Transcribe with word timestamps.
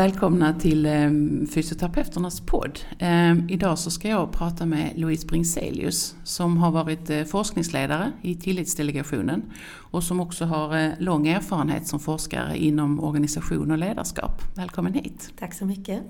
Välkomna 0.00 0.54
till 0.54 0.86
eh, 0.86 1.10
Fysioterapeuternas 1.54 2.40
podd. 2.40 2.78
Eh, 2.98 3.32
idag 3.48 3.78
så 3.78 3.90
ska 3.90 4.08
jag 4.08 4.32
prata 4.32 4.66
med 4.66 4.92
Louise 4.96 5.26
Bringselius 5.26 6.16
som 6.24 6.56
har 6.56 6.70
varit 6.70 7.10
eh, 7.10 7.24
forskningsledare 7.24 8.12
i 8.22 8.34
Tillitsdelegationen 8.34 9.42
och 9.90 10.04
som 10.04 10.20
också 10.20 10.44
har 10.44 10.76
eh, 10.76 10.90
lång 10.98 11.28
erfarenhet 11.28 11.86
som 11.86 12.00
forskare 12.00 12.58
inom 12.58 13.00
organisation 13.00 13.70
och 13.70 13.78
ledarskap. 13.78 14.42
Välkommen 14.56 14.94
hit! 14.94 15.32
Tack 15.38 15.54
så 15.54 15.66
mycket! 15.66 16.02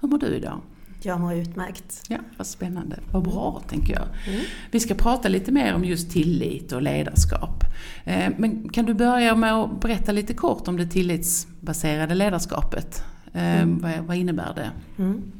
Hur 0.00 0.08
mår 0.08 0.18
du 0.18 0.26
idag? 0.26 0.60
Jag 1.02 1.20
mår 1.20 1.34
utmärkt. 1.34 2.04
Ja, 2.08 2.18
vad 2.36 2.46
spännande. 2.46 2.98
Vad 3.12 3.22
bra, 3.22 3.62
tänker 3.68 3.92
jag. 3.92 4.08
Mm. 4.28 4.44
Vi 4.70 4.80
ska 4.80 4.94
prata 4.94 5.28
lite 5.28 5.52
mer 5.52 5.74
om 5.74 5.84
just 5.84 6.10
tillit 6.10 6.72
och 6.72 6.82
ledarskap. 6.82 7.64
Eh, 8.04 8.30
men 8.36 8.68
kan 8.68 8.84
du 8.84 8.94
börja 8.94 9.34
med 9.34 9.52
att 9.54 9.80
berätta 9.80 10.12
lite 10.12 10.34
kort 10.34 10.68
om 10.68 10.76
det 10.76 10.86
tillitsbaserade 10.86 12.14
ledarskapet? 12.14 13.04
Eh, 13.32 13.62
mm. 13.62 13.78
Vad, 13.78 14.06
vad, 14.06 14.16
innebär 14.16 14.54
det? 14.54 14.70
Mm. 15.02 15.32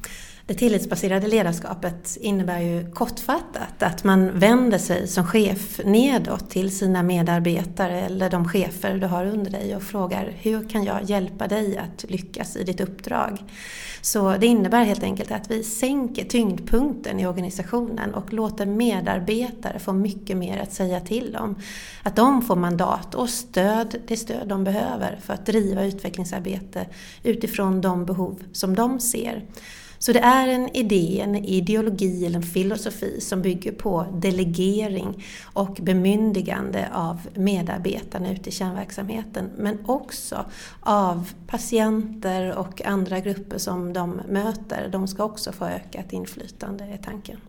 Det 0.49 0.55
tillitsbaserade 0.55 1.29
ledarskapet 1.29 2.17
innebär 2.21 2.61
ju 2.61 2.91
kortfattat 2.91 3.83
att 3.83 4.05
man 4.05 4.39
vänder 4.39 4.79
sig 4.79 5.09
som 5.09 5.27
chef 5.27 5.81
nedåt 5.85 6.51
till 6.51 6.77
sina 6.77 7.03
medarbetare 7.03 8.01
eller 8.01 8.31
de 8.31 8.49
chefer 8.49 8.95
du 8.95 9.07
har 9.07 9.27
under 9.27 9.51
dig 9.51 9.77
och 9.77 9.83
frågar 9.83 10.33
hur 10.41 10.69
kan 10.69 10.85
jag 10.85 11.03
hjälpa 11.03 11.49
dig 11.49 11.79
att 11.79 12.05
lyckas 12.11 12.57
i 12.57 12.65
ditt 12.65 12.81
uppdrag? 12.81 13.39
Så 14.01 14.37
det 14.37 14.47
innebär 14.47 14.85
helt 14.85 15.03
enkelt 15.03 15.31
att 15.31 15.51
vi 15.51 15.65
sänker 15.65 16.25
tyngdpunkten 16.25 17.21
i 17.21 17.27
organisationen 17.27 18.15
och 18.15 18.33
låter 18.33 18.67
medarbetare 18.67 19.79
få 19.79 19.93
mycket 19.93 20.37
mer 20.37 20.59
att 20.59 20.73
säga 20.73 21.01
till 21.01 21.37
om. 21.41 21.57
Att 22.03 22.17
de 22.17 22.43
får 22.43 22.57
mandat 22.57 23.15
och 23.15 23.29
stöd, 23.29 23.97
det 24.07 24.17
stöd 24.17 24.49
de 24.49 24.65
behöver 24.65 25.19
för 25.23 25.35
att 25.35 25.47
driva 25.47 25.85
utvecklingsarbete 25.85 26.87
utifrån 27.23 27.81
de 27.81 28.05
behov 28.05 28.43
som 28.53 28.75
de 28.75 29.01
ser. 29.01 29.43
Så 30.07 30.13
det 30.13 30.21
är 30.21 30.49
en 30.49 30.77
idé, 30.77 31.21
en 31.21 31.37
ideologi 31.37 32.27
eller 32.27 32.37
en 32.37 32.43
filosofi 32.43 33.21
som 33.21 33.43
bygger 33.43 33.73
på 33.73 34.07
delegering 34.13 35.25
och 35.45 35.79
bemyndigande 35.83 36.89
av 36.93 37.21
medarbetarna 37.35 38.33
ute 38.33 38.49
i 38.49 38.53
kärnverksamheten. 38.53 39.51
Men 39.57 39.79
också 39.87 40.45
av 40.81 41.33
patienter 41.47 42.59
och 42.59 42.87
andra 42.87 43.21
grupper 43.21 43.59
som 43.59 43.93
de 43.93 44.21
möter. 44.29 44.89
De 44.93 45.09
ska 45.09 45.25
också 45.25 45.53
få 45.53 45.65
ökat 45.65 46.13
inflytande, 46.13 46.85
är 46.85 46.97
tanken. 46.97 47.41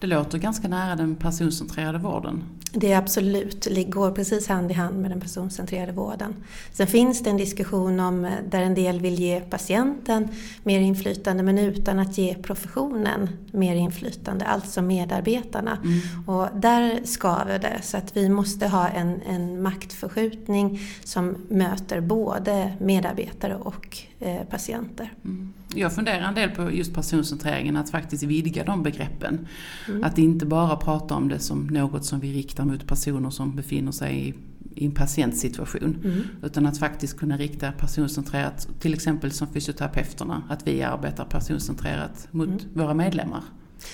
Det 0.00 0.06
låter 0.06 0.38
ganska 0.38 0.68
nära 0.68 0.96
den 0.96 1.16
personcentrerade 1.16 1.98
vården. 1.98 2.44
Det 2.72 2.92
är 2.92 2.98
absolut, 2.98 3.68
det 3.74 3.84
går 3.84 4.10
precis 4.10 4.48
hand 4.48 4.70
i 4.70 4.74
hand 4.74 4.98
med 4.98 5.10
den 5.10 5.20
personcentrerade 5.20 5.92
vården. 5.92 6.34
Sen 6.72 6.86
finns 6.86 7.22
det 7.22 7.30
en 7.30 7.36
diskussion 7.36 8.00
om 8.00 8.24
eh, 8.24 8.32
där 8.50 8.60
en 8.60 8.74
del 8.74 9.00
vill 9.00 9.14
ge 9.14 9.40
patienten 9.40 10.28
mer 10.62 10.80
inflytande 10.80 11.42
men 11.42 11.58
utan 11.58 11.98
att 11.98 12.18
ge 12.18 12.34
professionen 12.34 13.28
mer 13.52 13.74
inflytande, 13.74 14.44
alltså 14.44 14.82
medarbetarna. 14.82 15.78
Mm. 15.84 16.00
Och 16.26 16.48
där 16.60 17.00
skaver 17.04 17.58
det 17.58 17.80
så 17.82 17.96
att 17.96 18.16
vi 18.16 18.28
måste 18.28 18.68
ha 18.68 18.88
en, 18.88 19.22
en 19.22 19.62
maktförskjutning 19.62 20.80
som 21.04 21.36
möter 21.48 22.00
både 22.00 22.72
medarbetare 22.80 23.56
och 23.56 23.98
eh, 24.20 24.42
patienter. 24.50 25.12
Mm. 25.24 25.52
Jag 25.74 25.92
funderar 25.92 26.28
en 26.28 26.34
del 26.34 26.50
på 26.50 26.72
just 26.72 26.94
personcentreringen, 26.94 27.76
att 27.76 27.90
faktiskt 27.90 28.22
vidga 28.22 28.64
de 28.64 28.82
begreppen. 28.82 29.46
Mm. 29.88 30.04
Att 30.04 30.18
inte 30.18 30.46
bara 30.46 30.76
prata 30.76 31.14
om 31.14 31.28
det 31.28 31.38
som 31.38 31.66
något 31.66 32.04
som 32.04 32.20
vi 32.20 32.32
riktar 32.32 32.64
mot 32.64 32.86
personer 32.86 33.30
som 33.30 33.56
befinner 33.56 33.92
sig 33.92 34.28
i, 34.28 34.34
i 34.74 34.86
en 34.86 34.92
patientsituation. 34.92 35.98
Mm. 36.04 36.22
Utan 36.42 36.66
att 36.66 36.78
faktiskt 36.78 37.18
kunna 37.18 37.36
rikta 37.36 37.72
personcentrerat, 37.72 38.68
till 38.80 38.94
exempel 38.94 39.30
som 39.30 39.48
fysioterapeuterna, 39.48 40.42
att 40.48 40.66
vi 40.66 40.82
arbetar 40.82 41.24
personcentrerat 41.24 42.28
mot 42.30 42.48
mm. 42.48 42.60
våra 42.74 42.94
medlemmar. 42.94 43.42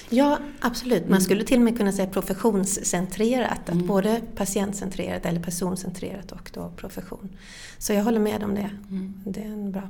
Ja, 0.08 0.38
absolut. 0.60 1.02
Man 1.02 1.10
mm. 1.10 1.20
skulle 1.20 1.44
till 1.44 1.56
och 1.56 1.64
med 1.64 1.76
kunna 1.78 1.92
säga 1.92 2.06
professionscentrerat. 2.08 3.68
Att 3.68 3.68
mm. 3.68 3.86
både 3.86 4.20
patientcentrerat 4.36 5.26
eller 5.26 5.40
personcentrerat 5.40 6.32
och 6.32 6.50
då 6.54 6.72
profession. 6.76 7.36
Så 7.78 7.92
jag 7.92 8.04
håller 8.04 8.20
med 8.20 8.42
om 8.42 8.54
det. 8.54 8.70
Mm. 8.90 9.14
Det 9.26 9.40
är 9.40 9.46
en 9.46 9.72
bra 9.72 9.82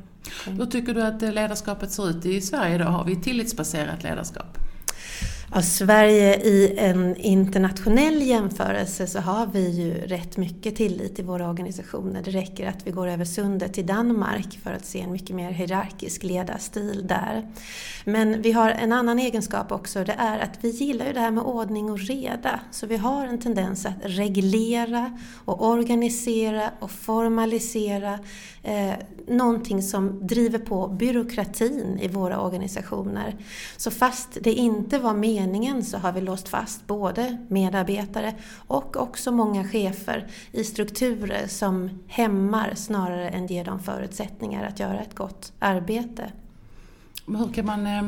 Hur 0.46 0.66
tycker 0.66 0.94
du 0.94 1.02
att 1.02 1.22
ledarskapet 1.22 1.92
ser 1.92 2.10
ut 2.10 2.26
i 2.26 2.40
Sverige 2.40 2.78
då? 2.78 2.84
Har 2.84 3.04
vi 3.04 3.16
tillitsbaserat 3.16 4.02
ledarskap? 4.02 4.58
Av 5.50 5.60
Sverige 5.60 6.36
i 6.36 6.74
en 6.78 7.16
internationell 7.16 8.22
jämförelse 8.22 9.06
så 9.06 9.18
har 9.18 9.46
vi 9.46 9.70
ju 9.70 9.94
rätt 9.94 10.36
mycket 10.36 10.76
tillit 10.76 11.18
i 11.18 11.22
våra 11.22 11.48
organisationer. 11.48 12.22
Det 12.22 12.30
räcker 12.30 12.68
att 12.68 12.86
vi 12.86 12.90
går 12.90 13.08
över 13.08 13.24
sundet 13.24 13.74
till 13.74 13.86
Danmark 13.86 14.58
för 14.62 14.72
att 14.72 14.84
se 14.84 15.00
en 15.00 15.12
mycket 15.12 15.36
mer 15.36 15.50
hierarkisk 15.50 16.22
ledarstil 16.22 17.06
där. 17.06 17.48
Men 18.04 18.42
vi 18.42 18.52
har 18.52 18.70
en 18.70 18.92
annan 18.92 19.18
egenskap 19.18 19.72
också, 19.72 20.04
det 20.04 20.14
är 20.18 20.38
att 20.38 20.58
vi 20.60 20.70
gillar 20.70 21.06
ju 21.06 21.12
det 21.12 21.20
här 21.20 21.30
med 21.30 21.44
ordning 21.44 21.90
och 21.90 21.98
reda. 21.98 22.60
Så 22.70 22.86
vi 22.86 22.96
har 22.96 23.26
en 23.26 23.38
tendens 23.38 23.86
att 23.86 23.94
reglera 24.02 25.18
och 25.44 25.66
organisera 25.66 26.70
och 26.80 26.90
formalisera 26.90 28.18
eh, 28.62 28.94
någonting 29.26 29.82
som 29.82 30.26
driver 30.26 30.58
på 30.58 30.88
byråkratin 30.88 31.98
i 32.02 32.08
våra 32.08 32.40
organisationer. 32.40 33.36
Så 33.76 33.90
fast 33.90 34.38
det 34.40 34.52
inte 34.52 34.98
var 34.98 35.14
meningen 35.36 35.84
så 35.84 35.98
har 35.98 36.12
vi 36.12 36.20
låst 36.20 36.48
fast 36.48 36.86
både 36.86 37.38
medarbetare 37.48 38.34
och 38.56 38.96
också 38.96 39.32
många 39.32 39.68
chefer 39.68 40.26
i 40.52 40.64
strukturer 40.64 41.46
som 41.46 41.90
hämmar 42.06 42.74
snarare 42.74 43.28
än 43.28 43.46
ger 43.46 43.64
dem 43.64 43.80
förutsättningar 43.80 44.66
att 44.66 44.80
göra 44.80 45.00
ett 45.00 45.14
gott 45.14 45.52
arbete. 45.58 46.32
Hur 47.26 47.52
kan 47.52 47.66
man, 47.66 47.86
eh, 47.86 48.02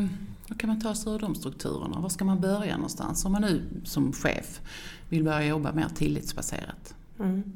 hur 0.49 0.57
kan 0.57 0.69
man 0.69 0.81
ta 0.81 0.95
sig 0.95 1.13
ur 1.13 1.19
de 1.19 1.35
strukturerna? 1.35 2.01
Var 2.01 2.09
ska 2.09 2.25
man 2.25 2.41
börja 2.41 2.77
någonstans 2.77 3.25
om 3.25 3.33
man 3.33 3.43
nu 3.43 3.63
som 3.85 4.13
chef 4.13 4.61
vill 5.09 5.25
börja 5.25 5.45
jobba 5.45 5.73
mer 5.73 5.89
tillitsbaserat? 5.95 6.95
Mm. 7.21 7.53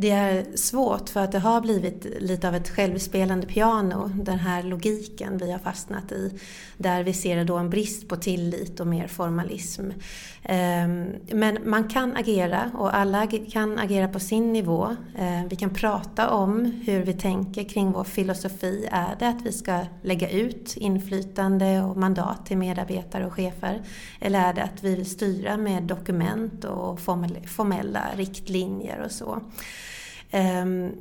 Det 0.00 0.10
är 0.10 0.56
svårt 0.56 1.08
för 1.08 1.20
att 1.20 1.32
det 1.32 1.38
har 1.38 1.60
blivit 1.60 2.06
lite 2.20 2.48
av 2.48 2.54
ett 2.54 2.68
självspelande 2.68 3.46
piano, 3.46 4.10
den 4.14 4.38
här 4.38 4.62
logiken 4.62 5.38
vi 5.38 5.52
har 5.52 5.58
fastnat 5.58 6.12
i. 6.12 6.38
Där 6.76 7.02
vi 7.02 7.12
ser 7.12 7.44
då 7.44 7.56
en 7.56 7.70
brist 7.70 8.08
på 8.08 8.16
tillit 8.16 8.80
och 8.80 8.86
mer 8.86 9.08
formalism. 9.08 9.90
Ehm, 10.42 11.06
men 11.32 11.58
man 11.64 11.88
kan 11.88 12.16
agera 12.16 12.70
och 12.74 12.96
alla 12.96 13.26
kan 13.26 13.78
agera 13.78 14.08
på 14.08 14.20
sin 14.20 14.52
nivå. 14.52 14.96
Ehm, 15.16 15.48
vi 15.48 15.56
kan 15.56 15.70
prata 15.70 16.30
om 16.30 16.64
hur 16.64 17.02
vi 17.02 17.12
tänker 17.12 17.64
kring 17.64 17.92
vår 17.92 18.04
filosofi. 18.04 18.88
Är 18.90 19.16
det 19.18 19.28
att 19.28 19.42
vi 19.42 19.52
ska 19.52 19.80
lägga 20.02 20.30
ut 20.30 20.76
inflytande 20.76 21.82
och 21.82 21.96
mandat 21.96 22.46
till 22.46 22.58
medarbetare 22.58 23.26
och 23.26 23.32
chefer? 23.32 23.82
Eller 24.20 24.48
är 24.48 24.54
det 24.54 24.62
att 24.62 24.84
vi 24.84 24.94
vill 24.94 25.10
styra 25.10 25.56
med 25.56 25.82
dokument 25.82 26.64
och 26.64 27.00
formella 27.46 28.04
riktlinjer 28.16 29.02
och 29.04 29.12
så? 29.12 29.42
Ehm, 30.30 30.92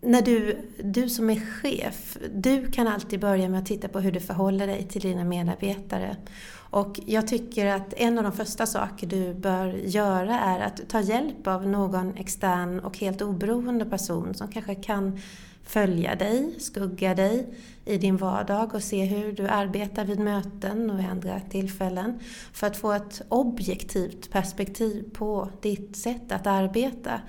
när 0.00 0.22
du, 0.22 0.58
du 0.84 1.08
som 1.08 1.30
är 1.30 1.40
chef, 1.40 2.18
du 2.34 2.70
kan 2.70 2.88
alltid 2.88 3.20
börja 3.20 3.48
med 3.48 3.60
att 3.60 3.66
titta 3.66 3.88
på 3.88 4.00
hur 4.00 4.12
du 4.12 4.20
förhåller 4.20 4.66
dig 4.66 4.82
till 4.88 5.00
dina 5.00 5.24
medarbetare. 5.24 6.16
Och 6.70 7.00
jag 7.06 7.28
tycker 7.28 7.66
att 7.66 7.94
en 7.96 8.18
av 8.18 8.24
de 8.24 8.32
första 8.32 8.66
saker 8.66 9.06
du 9.06 9.34
bör 9.34 9.66
göra 9.68 10.40
är 10.40 10.60
att 10.60 10.88
ta 10.88 11.00
hjälp 11.00 11.46
av 11.46 11.68
någon 11.68 12.16
extern 12.16 12.80
och 12.80 12.98
helt 12.98 13.22
oberoende 13.22 13.84
person 13.84 14.34
som 14.34 14.48
kanske 14.48 14.74
kan 14.74 15.20
följa 15.66 16.14
dig, 16.14 16.54
skugga 16.58 17.14
dig 17.14 17.46
i 17.84 17.98
din 17.98 18.16
vardag 18.16 18.74
och 18.74 18.82
se 18.82 19.04
hur 19.04 19.32
du 19.32 19.48
arbetar 19.48 20.04
vid 20.04 20.18
möten 20.18 20.90
och 20.90 20.98
vid 20.98 21.06
andra 21.06 21.40
tillfällen. 21.50 22.18
För 22.52 22.66
att 22.66 22.76
få 22.76 22.92
ett 22.92 23.22
objektivt 23.28 24.30
perspektiv 24.30 25.10
på 25.12 25.48
ditt 25.60 25.96
sätt 25.96 26.32
att 26.32 26.46
arbeta. 26.46 27.20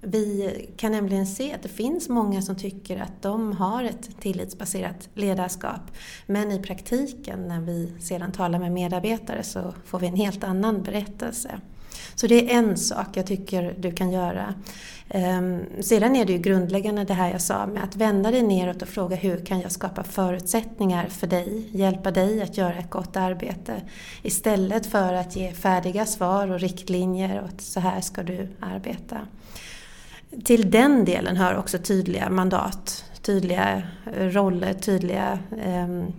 Vi 0.00 0.70
kan 0.76 0.92
nämligen 0.92 1.26
se 1.26 1.54
att 1.54 1.62
det 1.62 1.68
finns 1.68 2.08
många 2.08 2.42
som 2.42 2.56
tycker 2.56 3.00
att 3.00 3.22
de 3.22 3.52
har 3.52 3.84
ett 3.84 4.20
tillitsbaserat 4.20 5.08
ledarskap. 5.14 5.80
Men 6.26 6.52
i 6.52 6.62
praktiken 6.62 7.48
när 7.48 7.60
vi 7.60 7.92
sedan 8.00 8.32
talar 8.32 8.58
med 8.58 8.72
medarbetare 8.72 9.42
så 9.42 9.74
får 9.84 9.98
vi 9.98 10.06
en 10.06 10.16
helt 10.16 10.44
annan 10.44 10.82
berättelse. 10.82 11.60
Så 12.14 12.26
det 12.26 12.54
är 12.54 12.58
en 12.58 12.76
sak 12.76 13.06
jag 13.14 13.26
tycker 13.26 13.74
du 13.78 13.92
kan 13.92 14.10
göra. 14.10 14.54
Ehm, 15.08 15.60
sedan 15.80 16.16
är 16.16 16.24
det 16.24 16.32
ju 16.32 16.38
grundläggande 16.38 17.04
det 17.04 17.14
här 17.14 17.30
jag 17.30 17.40
sa 17.40 17.66
med 17.66 17.84
att 17.84 17.96
vända 17.96 18.30
dig 18.30 18.42
neråt 18.42 18.82
och 18.82 18.88
fråga 18.88 19.16
hur 19.16 19.44
kan 19.46 19.60
jag 19.60 19.72
skapa 19.72 20.04
förutsättningar 20.04 21.06
för 21.08 21.26
dig, 21.26 21.68
hjälpa 21.72 22.10
dig 22.10 22.42
att 22.42 22.56
göra 22.56 22.74
ett 22.74 22.90
gott 22.90 23.16
arbete. 23.16 23.82
Istället 24.22 24.86
för 24.86 25.14
att 25.14 25.36
ge 25.36 25.52
färdiga 25.52 26.06
svar 26.06 26.50
och 26.50 26.60
riktlinjer 26.60 27.40
och 27.40 27.48
att 27.48 27.60
så 27.60 27.80
här 27.80 28.00
ska 28.00 28.22
du 28.22 28.48
arbeta. 28.60 29.18
Till 30.44 30.70
den 30.70 31.04
delen 31.04 31.36
hör 31.36 31.56
också 31.56 31.78
tydliga 31.78 32.30
mandat, 32.30 33.04
tydliga 33.22 33.82
roller, 34.14 34.72
tydliga 34.72 35.38
um, 35.66 36.12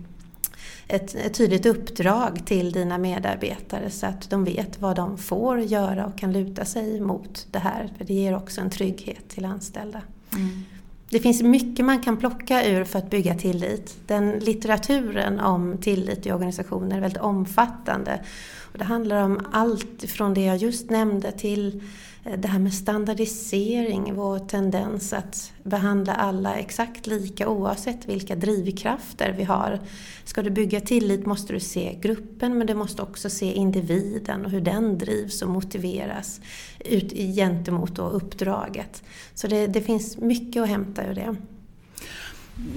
ett, 0.88 1.14
ett 1.14 1.34
tydligt 1.34 1.66
uppdrag 1.66 2.46
till 2.46 2.72
dina 2.72 2.98
medarbetare 2.98 3.90
så 3.90 4.06
att 4.06 4.30
de 4.30 4.44
vet 4.44 4.80
vad 4.80 4.96
de 4.96 5.18
får 5.18 5.60
göra 5.60 6.06
och 6.06 6.18
kan 6.18 6.32
luta 6.32 6.64
sig 6.64 7.00
mot 7.00 7.46
det 7.50 7.58
här. 7.58 7.90
För 7.98 8.04
det 8.04 8.14
ger 8.14 8.36
också 8.36 8.60
en 8.60 8.70
trygghet 8.70 9.28
till 9.28 9.44
anställda. 9.44 10.02
Mm. 10.34 10.62
Det 11.10 11.18
finns 11.18 11.42
mycket 11.42 11.84
man 11.84 12.02
kan 12.02 12.16
plocka 12.16 12.66
ur 12.66 12.84
för 12.84 12.98
att 12.98 13.10
bygga 13.10 13.34
tillit. 13.34 13.96
Den 14.06 14.30
litteraturen 14.30 15.40
om 15.40 15.78
tillit 15.78 16.26
i 16.26 16.32
organisationer 16.32 16.96
är 16.96 17.00
väldigt 17.00 17.22
omfattande. 17.22 18.24
Och 18.72 18.78
det 18.78 18.84
handlar 18.84 19.22
om 19.22 19.40
allt 19.52 20.04
från 20.08 20.34
det 20.34 20.44
jag 20.44 20.56
just 20.56 20.90
nämnde 20.90 21.32
till 21.32 21.82
Eh, 22.24 22.38
det 22.38 22.48
här 22.48 22.58
med 22.58 22.74
standardisering, 22.74 24.14
vår 24.14 24.38
tendens 24.38 25.12
att 25.12 25.52
behandla 25.62 26.14
alla 26.14 26.54
exakt 26.54 27.06
lika 27.06 27.48
oavsett 27.48 28.08
vilka 28.08 28.36
drivkrafter 28.36 29.34
vi 29.36 29.44
har. 29.44 29.80
Ska 30.24 30.42
du 30.42 30.50
bygga 30.50 30.80
tillit 30.80 31.26
måste 31.26 31.52
du 31.52 31.60
se 31.60 31.98
gruppen 32.00 32.58
men 32.58 32.66
du 32.66 32.74
måste 32.74 33.02
också 33.02 33.30
se 33.30 33.52
individen 33.52 34.44
och 34.44 34.50
hur 34.50 34.60
den 34.60 34.98
drivs 34.98 35.42
och 35.42 35.48
motiveras 35.48 36.40
ut 36.78 37.12
gentemot 37.12 37.94
då 37.94 38.08
uppdraget. 38.08 39.02
Så 39.34 39.46
det, 39.46 39.66
det 39.66 39.80
finns 39.80 40.18
mycket 40.18 40.62
att 40.62 40.68
hämta 40.68 41.06
ur 41.06 41.14
det. 41.14 41.36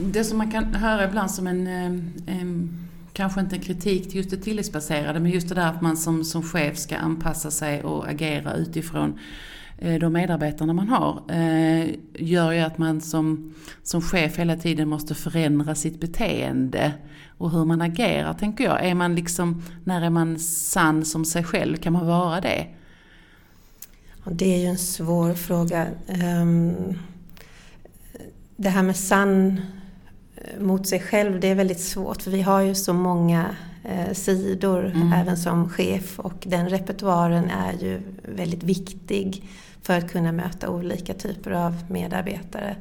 Det 0.01 0.23
som 0.23 0.37
man 0.37 0.51
kan 0.51 0.75
höra 0.75 1.07
ibland 1.07 1.31
som 1.31 1.47
en, 1.47 1.67
eh, 1.67 2.39
en 2.39 2.79
kanske 3.13 3.41
inte 3.41 3.55
en 3.55 3.61
kritik 3.61 4.03
till 4.03 4.15
just 4.15 4.29
det 4.29 4.37
tillitsbaserade, 4.37 5.19
men 5.19 5.31
just 5.31 5.49
det 5.49 5.55
där 5.55 5.67
att 5.67 5.81
man 5.81 5.97
som, 5.97 6.23
som 6.23 6.43
chef 6.43 6.77
ska 6.77 6.97
anpassa 6.97 7.51
sig 7.51 7.83
och 7.83 8.09
agera 8.09 8.53
utifrån 8.53 9.19
eh, 9.77 9.99
de 9.99 10.13
medarbetarna 10.13 10.73
man 10.73 10.89
har 10.89 11.23
eh, 11.29 11.87
gör 12.13 12.51
ju 12.51 12.59
att 12.59 12.77
man 12.77 13.01
som, 13.01 13.53
som 13.83 14.01
chef 14.01 14.37
hela 14.37 14.55
tiden 14.55 14.89
måste 14.89 15.15
förändra 15.15 15.75
sitt 15.75 15.99
beteende 15.99 16.93
och 17.37 17.51
hur 17.51 17.65
man 17.65 17.81
agerar 17.81 18.33
tänker 18.33 18.63
jag. 18.63 18.85
Är 18.85 18.95
man 18.95 19.15
liksom, 19.15 19.63
när 19.83 20.01
är 20.01 20.09
man 20.09 20.39
sann 20.39 21.05
som 21.05 21.25
sig 21.25 21.43
själv? 21.43 21.77
Kan 21.77 21.93
man 21.93 22.07
vara 22.07 22.41
det? 22.41 22.67
Det 24.31 24.55
är 24.55 24.59
ju 24.59 24.65
en 24.65 24.77
svår 24.77 25.33
fråga. 25.33 25.87
Ehm, 26.07 26.73
det 28.55 28.69
här 28.69 28.83
med 28.83 28.95
sann 28.95 29.61
mot 30.59 30.87
sig 30.87 30.99
själv, 30.99 31.39
det 31.39 31.47
är 31.47 31.55
väldigt 31.55 31.81
svårt 31.81 32.21
för 32.21 32.31
vi 32.31 32.41
har 32.41 32.61
ju 32.61 32.75
så 32.75 32.93
många 32.93 33.55
eh, 33.83 34.13
sidor 34.13 34.85
mm. 34.85 35.13
även 35.13 35.37
som 35.37 35.69
chef 35.69 36.19
och 36.19 36.43
den 36.43 36.69
repertoaren 36.69 37.49
är 37.49 37.73
ju 37.73 38.01
väldigt 38.23 38.63
viktig 38.63 39.49
för 39.81 39.97
att 39.97 40.11
kunna 40.11 40.31
möta 40.31 40.69
olika 40.69 41.13
typer 41.13 41.51
av 41.51 41.75
medarbetare. 41.87 42.75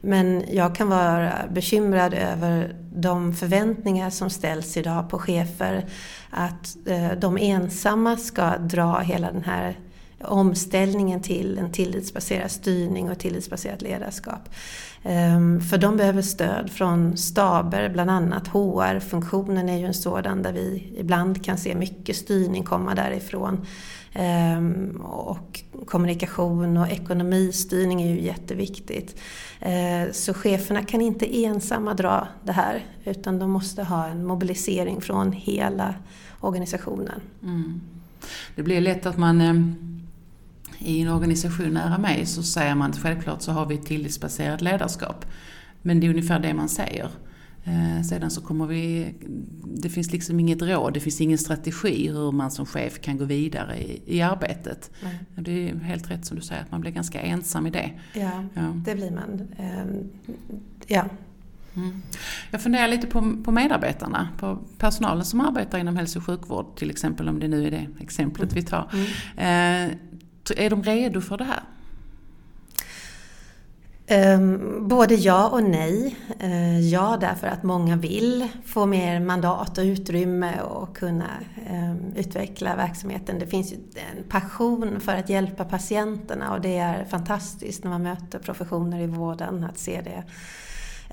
Men 0.00 0.44
jag 0.50 0.74
kan 0.74 0.88
vara 0.88 1.32
bekymrad 1.50 2.14
över 2.14 2.76
de 2.94 3.34
förväntningar 3.34 4.10
som 4.10 4.30
ställs 4.30 4.76
idag 4.76 5.10
på 5.10 5.18
chefer 5.18 5.84
att 6.30 6.76
eh, 6.86 7.12
de 7.18 7.38
ensamma 7.38 8.16
ska 8.16 8.58
dra 8.58 8.98
hela 8.98 9.32
den 9.32 9.44
här 9.44 9.78
omställningen 10.24 11.20
till 11.20 11.58
en 11.58 11.72
tillitsbaserad 11.72 12.50
styrning 12.50 13.10
och 13.10 13.18
tillitsbaserat 13.18 13.82
ledarskap. 13.82 14.48
Ehm, 15.02 15.60
för 15.60 15.78
de 15.78 15.96
behöver 15.96 16.22
stöd 16.22 16.70
från 16.70 17.16
staber, 17.16 17.88
bland 17.88 18.10
annat 18.10 18.48
HR-funktionen 18.48 19.68
är 19.68 19.78
ju 19.78 19.86
en 19.86 19.94
sådan 19.94 20.42
där 20.42 20.52
vi 20.52 20.92
ibland 20.96 21.44
kan 21.44 21.58
se 21.58 21.74
mycket 21.74 22.16
styrning 22.16 22.62
komma 22.62 22.94
därifrån. 22.94 23.66
Ehm, 24.12 25.00
och 25.00 25.62
kommunikation 25.86 26.76
och 26.76 26.90
ekonomistyrning 26.90 28.02
är 28.02 28.14
ju 28.14 28.20
jätteviktigt. 28.20 29.20
Ehm, 29.60 30.08
så 30.12 30.34
cheferna 30.34 30.82
kan 30.82 31.00
inte 31.00 31.44
ensamma 31.44 31.94
dra 31.94 32.28
det 32.44 32.52
här 32.52 32.84
utan 33.04 33.38
de 33.38 33.50
måste 33.50 33.82
ha 33.82 34.06
en 34.06 34.26
mobilisering 34.26 35.00
från 35.00 35.32
hela 35.32 35.94
organisationen. 36.40 37.20
Mm. 37.42 37.80
Det 38.56 38.62
blir 38.62 38.80
lätt 38.80 39.06
att 39.06 39.18
man 39.18 39.40
i 40.78 41.00
en 41.00 41.08
organisation 41.08 41.70
nära 41.70 41.98
mig 41.98 42.26
så 42.26 42.42
säger 42.42 42.74
man 42.74 42.90
att 42.90 42.98
självklart 42.98 43.42
så 43.42 43.52
har 43.52 43.66
vi 43.66 43.74
ett 43.74 43.86
tillitsbaserat 43.86 44.60
ledarskap. 44.60 45.26
Men 45.82 46.00
det 46.00 46.06
är 46.06 46.10
ungefär 46.10 46.38
det 46.38 46.54
man 46.54 46.68
säger. 46.68 47.10
Eh, 47.64 48.02
sedan 48.02 48.30
så 48.30 48.40
kommer 48.40 48.66
vi, 48.66 49.14
det 49.64 49.88
finns 49.88 50.12
liksom 50.12 50.40
inget 50.40 50.62
råd, 50.62 50.94
det 50.94 51.00
finns 51.00 51.20
ingen 51.20 51.38
strategi 51.38 52.08
hur 52.08 52.32
man 52.32 52.50
som 52.50 52.66
chef 52.66 53.00
kan 53.00 53.18
gå 53.18 53.24
vidare 53.24 53.78
i, 53.78 54.02
i 54.06 54.22
arbetet. 54.22 54.90
Nej. 55.02 55.18
Det 55.34 55.68
är 55.70 55.74
helt 55.74 56.10
rätt 56.10 56.26
som 56.26 56.36
du 56.36 56.42
säger, 56.42 56.62
att 56.62 56.70
man 56.70 56.80
blir 56.80 56.90
ganska 56.90 57.20
ensam 57.20 57.66
i 57.66 57.70
det. 57.70 57.90
Ja, 58.12 58.44
ja. 58.54 58.72
det 58.84 58.94
blir 58.94 59.10
man. 59.10 59.48
Um, 59.58 60.10
ja. 60.86 61.04
Mm. 61.76 62.02
Jag 62.50 62.60
funderar 62.60 62.88
lite 62.88 63.06
på, 63.06 63.36
på 63.44 63.52
medarbetarna, 63.52 64.28
på 64.38 64.58
personalen 64.78 65.24
som 65.24 65.40
arbetar 65.40 65.78
inom 65.78 65.96
hälso 65.96 66.18
och 66.18 66.26
sjukvård 66.26 66.76
till 66.76 66.90
exempel, 66.90 67.28
om 67.28 67.40
det 67.40 67.48
nu 67.48 67.66
är 67.66 67.70
det 67.70 67.86
exemplet 68.00 68.52
mm. 68.52 68.64
vi 68.64 68.70
tar. 68.70 68.90
Mm. 68.92 69.90
Eh, 69.90 69.96
är 70.56 70.70
de 70.70 70.82
redo 70.82 71.20
för 71.20 71.38
det 71.38 71.44
här? 71.44 71.62
Um, 74.10 74.88
både 74.88 75.14
ja 75.14 75.48
och 75.48 75.62
nej. 75.62 76.16
Uh, 76.42 76.80
ja, 76.80 77.18
därför 77.20 77.46
att 77.46 77.62
många 77.62 77.96
vill 77.96 78.48
få 78.64 78.86
mer 78.86 79.20
mandat 79.20 79.78
och 79.78 79.84
utrymme 79.84 80.60
och 80.60 80.96
kunna 80.96 81.30
um, 81.70 82.12
utveckla 82.16 82.76
verksamheten. 82.76 83.38
Det 83.38 83.46
finns 83.46 83.72
ju 83.72 83.76
en 84.16 84.24
passion 84.28 85.00
för 85.00 85.16
att 85.16 85.28
hjälpa 85.28 85.64
patienterna 85.64 86.52
och 86.52 86.60
det 86.60 86.78
är 86.78 87.04
fantastiskt 87.04 87.84
när 87.84 87.90
man 87.90 88.02
möter 88.02 88.38
professioner 88.38 89.00
i 89.00 89.06
vården 89.06 89.64
att 89.64 89.78
se 89.78 90.00
det. 90.00 90.24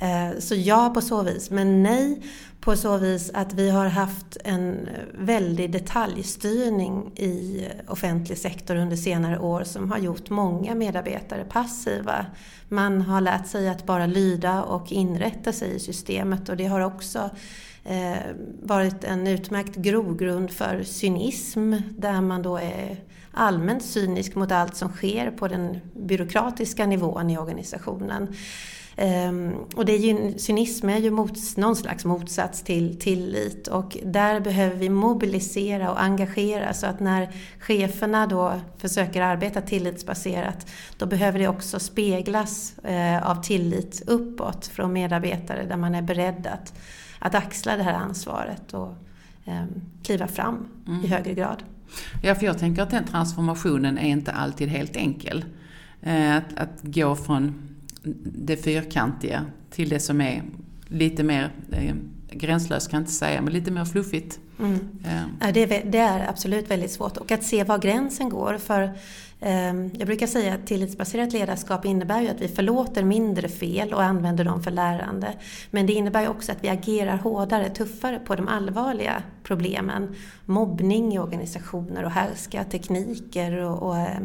Eh, 0.02 0.40
så 0.40 0.56
ja 0.56 0.92
på 0.94 1.02
så 1.02 1.24
vis, 1.24 1.50
men 1.50 1.84
nej 1.84 2.22
på 2.60 2.76
så 2.76 2.98
vis 2.98 3.32
att 3.34 3.54
vi 3.54 3.70
har 3.70 3.86
haft 3.86 4.38
en 4.44 4.90
väldig 5.14 5.72
detaljstyrning 5.72 7.12
i 7.16 7.68
offentlig 7.88 8.38
sektor 8.38 8.76
under 8.76 8.96
senare 8.96 9.40
år 9.40 9.64
som 9.64 9.92
har 9.92 9.98
gjort 9.98 10.30
många 10.30 10.76
medarbetare 10.76 11.44
passiva. 11.44 12.26
Man 12.70 13.02
har 13.02 13.22
lärt 13.22 13.48
sig 13.48 13.70
att 13.70 13.86
bara 13.86 14.06
lyda 14.06 14.64
och 14.64 14.92
inrätta 14.92 15.54
sig 15.54 15.76
i 15.76 15.80
systemet 15.80 16.50
och 16.50 16.58
det 16.58 16.66
har 16.66 16.82
också 16.82 17.30
eh, 17.84 18.18
varit 18.64 19.04
en 19.04 19.28
utmärkt 19.28 19.76
grogrund 19.76 20.52
för 20.52 20.84
cynism 20.84 21.74
där 21.90 22.22
man 22.22 22.42
då 22.42 22.58
är 22.58 22.98
allmänt 23.32 23.84
cynisk 23.84 24.36
mot 24.36 24.52
allt 24.52 24.76
som 24.76 24.90
sker 24.90 25.32
på 25.32 25.48
den 25.48 25.80
byråkratiska 25.94 26.86
nivån 26.86 27.30
i 27.30 27.38
organisationen. 27.38 28.36
Um, 28.98 29.56
och 29.76 29.86
det 29.86 29.94
är 29.94 29.98
ju, 29.98 30.40
cynism 30.40 30.90
är 30.90 30.98
ju 30.98 31.12
mot, 31.12 31.58
någon 31.58 31.76
slags 31.76 32.06
motsats 32.06 32.64
till 32.64 33.00
tillit 33.00 33.68
och 33.68 33.98
där 34.06 34.40
behöver 34.40 34.76
vi 34.76 34.90
mobilisera 34.90 35.92
och 35.92 36.02
engagera 36.02 36.74
så 36.74 36.88
att 36.88 37.00
när 37.00 37.30
cheferna 37.60 38.28
då 38.28 38.54
försöker 38.78 39.22
arbeta 39.22 39.62
tillitsbaserat 39.62 40.68
då 40.98 41.06
behöver 41.06 41.40
det 41.40 41.48
också 41.48 41.80
speglas 41.80 42.74
uh, 42.90 43.30
av 43.30 43.44
tillit 43.44 44.02
uppåt 44.08 44.68
från 44.68 44.94
medarbetare 44.94 45.66
där 45.66 45.78
man 45.78 45.96
är 45.96 46.02
beredd 46.02 46.48
att, 46.48 46.74
att 47.20 47.36
axla 47.36 47.78
det 47.78 47.84
här 47.84 47.94
ansvaret 47.94 48.74
och 48.74 48.94
um, 49.46 49.82
kliva 50.04 50.28
fram 50.28 50.68
mm. 50.88 51.06
i 51.06 51.08
högre 51.08 51.34
grad. 51.34 51.64
Ja, 52.24 52.36
för 52.36 52.46
jag 52.46 52.60
tänker 52.60 52.82
att 52.82 52.90
den 52.90 53.06
transformationen 53.06 53.98
är 53.98 54.10
inte 54.10 54.32
alltid 54.32 54.70
helt 54.70 54.96
enkel. 54.96 55.46
Uh, 56.08 56.38
att, 56.38 56.58
att 56.58 56.80
gå 56.82 57.16
från 57.16 57.71
det 58.24 58.58
fyrkantiga 58.58 59.46
till 59.70 59.90
det 59.90 60.00
som 60.00 60.22
är 60.22 60.44
lite 60.88 61.24
mer 61.24 61.52
eh, 61.72 61.96
gränslöst 62.32 62.90
kan 62.90 62.98
jag 62.98 63.02
inte 63.02 63.14
säga, 63.14 63.42
men 63.42 63.54
lite 63.54 63.72
mer 63.72 63.86
fluffigt. 63.86 64.40
Mm. 64.60 64.80
Ja. 65.40 65.52
Det, 65.52 65.64
är, 65.64 65.92
det, 65.92 65.98
är, 65.98 66.30
absolut 66.30 66.72
väldigt 66.72 66.92
svårt 66.92 67.18
och 67.18 67.32
att 67.32 67.44
se 67.44 67.64
var 67.64 67.78
gränsen 67.78 68.30
går. 68.30 68.58
För 68.58 68.82
eh, 69.40 69.74
Jag 69.74 70.06
brukar 70.06 70.28
säga 70.28 70.54
att 70.54 70.68
tillitsbaserat 70.68 71.34
ledarskap 71.34 71.86
innebär 71.86 72.22
ju 72.22 72.28
att 72.30 72.42
vi 72.42 72.48
förlåter 72.48 73.04
mindre 73.04 73.50
fel 73.50 73.94
och 73.94 74.04
använder 74.04 74.44
dem 74.44 74.64
för 74.64 74.72
lärande. 74.72 75.34
Men 75.72 75.86
det 75.86 75.94
innebär 75.94 76.22
ju 76.22 76.28
också 76.28 76.52
att 76.52 76.64
vi 76.64 76.70
agerar 76.70 77.18
hårdare, 77.18 77.70
tuffare 77.70 78.20
på 78.20 78.36
de 78.36 78.48
allvarliga 78.48 79.24
problemen. 79.44 80.16
Mobbning 80.46 81.14
i 81.14 81.20
organisationer 81.20 82.04
och 82.04 82.12
härska 82.12 82.64
tekniker 82.64 83.58
och, 83.58 83.84
och 83.84 83.98
eh, 83.98 84.20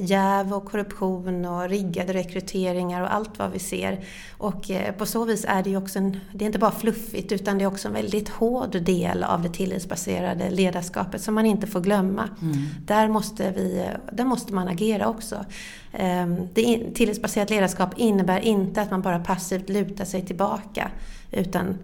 jäv 0.00 0.52
och 0.52 0.64
korruption 0.64 1.44
och 1.44 1.68
riggade 1.68 2.12
rekryteringar 2.12 3.02
och 3.02 3.14
allt 3.14 3.38
vad 3.38 3.50
vi 3.50 3.58
ser. 3.58 4.04
Och 4.38 4.70
eh, 4.70 4.94
på 4.94 5.06
så 5.06 5.24
vis 5.24 5.44
är 5.48 5.62
det 5.62 5.70
ju 5.70 5.76
också 5.76 5.98
en, 5.98 6.20
det 6.32 6.44
är 6.44 6.46
inte 6.46 6.58
bara 6.58 6.70
fluffigt 6.70 7.32
utan 7.32 7.58
det 7.58 7.64
är 7.64 7.68
också 7.68 7.88
en 7.88 7.94
väldigt 7.94 8.28
hård 8.28 8.82
del 8.82 9.24
av 9.24 9.42
det 9.42 9.48
tillitsbaserade 9.48 10.50
ledarskapet 10.50 11.22
som 11.22 11.34
man 11.34 11.46
inte 11.46 11.66
får 11.66 11.80
glömma. 11.80 12.28
Mm. 12.42 12.56
Där, 12.86 13.08
måste 13.08 13.50
vi, 13.50 13.88
där 14.12 14.24
måste 14.24 14.54
man 14.54 14.68
agera 14.68 15.08
också. 15.08 15.44
Ehm, 15.92 16.36
det 16.54 16.94
tillitsbaserat 16.94 17.50
ledarskap 17.50 17.94
innebär 17.96 18.40
inte 18.40 18.82
att 18.82 18.90
man 18.90 19.02
bara 19.02 19.18
passivt 19.18 19.68
lutar 19.68 20.04
sig 20.04 20.26
tillbaka 20.26 20.90
utan 21.32 21.78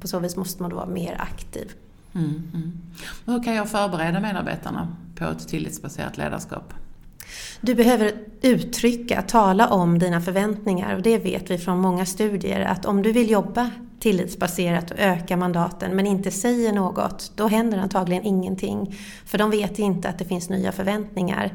på 0.00 0.08
så 0.08 0.18
vis 0.18 0.36
måste 0.36 0.62
man 0.62 0.70
då 0.70 0.76
vara 0.76 0.86
mer 0.86 1.16
aktiv. 1.20 1.72
Mm, 2.14 2.42
mm. 2.54 2.72
Hur 3.24 3.42
kan 3.42 3.54
jag 3.54 3.70
förbereda 3.70 4.20
medarbetarna 4.20 4.96
på 5.14 5.24
ett 5.24 5.48
tillitsbaserat 5.48 6.18
ledarskap? 6.18 6.74
Du 7.60 7.74
behöver 7.74 8.12
uttrycka, 8.42 9.22
tala 9.22 9.68
om 9.68 9.98
dina 9.98 10.20
förväntningar 10.20 10.96
och 10.96 11.02
det 11.02 11.18
vet 11.18 11.50
vi 11.50 11.58
från 11.58 11.78
många 11.78 12.06
studier 12.06 12.60
att 12.60 12.86
om 12.86 13.02
du 13.02 13.12
vill 13.12 13.30
jobba 13.30 13.70
tillitsbaserat 14.00 14.90
och 14.90 14.98
öka 14.98 15.36
mandaten 15.36 15.96
men 15.96 16.06
inte 16.06 16.30
säger 16.30 16.72
något, 16.72 17.32
då 17.34 17.46
händer 17.48 17.78
antagligen 17.78 18.24
ingenting. 18.24 18.96
För 19.26 19.38
de 19.38 19.50
vet 19.50 19.78
inte 19.78 20.08
att 20.08 20.18
det 20.18 20.24
finns 20.24 20.48
nya 20.48 20.72
förväntningar. 20.72 21.52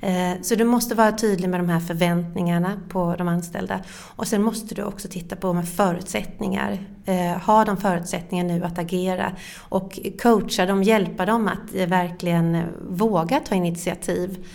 Eh, 0.00 0.42
så 0.42 0.54
du 0.54 0.64
måste 0.64 0.94
vara 0.94 1.12
tydlig 1.12 1.48
med 1.48 1.60
de 1.60 1.68
här 1.68 1.80
förväntningarna 1.80 2.80
på 2.88 3.14
de 3.18 3.28
anställda. 3.28 3.80
Och 4.16 4.26
sen 4.26 4.42
måste 4.42 4.74
du 4.74 4.82
också 4.82 5.08
titta 5.08 5.36
på 5.36 5.52
med 5.52 5.68
förutsättningar. 5.68 6.78
Eh, 7.04 7.38
Har 7.42 7.64
de 7.64 7.76
förutsättningar 7.76 8.44
nu 8.44 8.64
att 8.64 8.78
agera? 8.78 9.32
Och 9.58 9.98
coacha 10.22 10.66
dem, 10.66 10.82
hjälpa 10.82 11.26
dem 11.26 11.48
att 11.48 11.74
eh, 11.74 11.86
verkligen 11.86 12.62
våga 12.88 13.40
ta 13.40 13.54
initiativ. 13.54 14.46